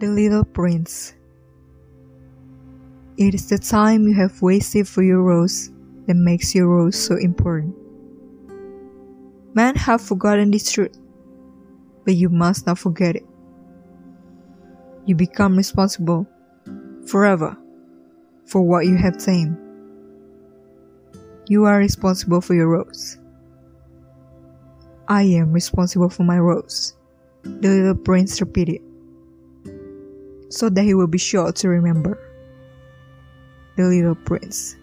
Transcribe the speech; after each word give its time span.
The 0.00 0.08
Little 0.08 0.44
Prince 0.44 1.12
It 3.18 3.34
is 3.34 3.50
the 3.50 3.58
time 3.58 4.08
you 4.08 4.14
have 4.14 4.40
wasted 4.40 4.88
for 4.88 5.02
your 5.02 5.20
rose 5.20 5.70
that 6.06 6.14
makes 6.14 6.54
your 6.54 6.68
rose 6.68 6.96
so 6.96 7.16
important. 7.16 7.76
Men 9.52 9.74
have 9.74 10.00
forgotten 10.00 10.52
this 10.52 10.72
truth, 10.72 10.96
but 12.06 12.14
you 12.14 12.30
must 12.30 12.66
not 12.66 12.78
forget 12.78 13.14
it. 13.14 13.26
You 15.04 15.16
become 15.16 15.54
responsible 15.54 16.26
forever 17.06 17.54
for 18.46 18.62
what 18.62 18.86
you 18.86 18.96
have 18.96 19.18
tamed. 19.18 19.58
You 21.46 21.66
are 21.66 21.76
responsible 21.76 22.40
for 22.40 22.54
your 22.54 22.68
rose. 22.68 23.18
I 25.08 25.24
am 25.24 25.52
responsible 25.52 26.08
for 26.08 26.22
my 26.22 26.38
rose, 26.38 26.96
the 27.42 27.68
little 27.68 27.96
prince 27.96 28.40
repeated, 28.40 28.80
so 30.50 30.68
that 30.68 30.82
he 30.82 30.94
will 30.94 31.06
be 31.06 31.18
sure 31.18 31.52
to 31.52 31.68
remember. 31.68 32.18
The 33.76 33.84
little 33.84 34.14
prince. 34.14 34.76